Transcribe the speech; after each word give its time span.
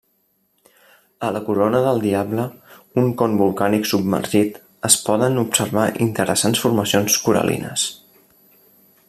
A 1.25 1.27
la 1.35 1.41
Corona 1.49 1.81
del 1.87 2.01
Diable, 2.05 2.45
un 3.01 3.11
con 3.19 3.37
volcànic 3.43 3.85
submergit, 3.91 4.57
es 4.91 4.97
poden 5.11 5.39
observar 5.45 5.85
interessants 6.07 6.65
formacions 6.65 7.21
coral·lines. 7.29 7.87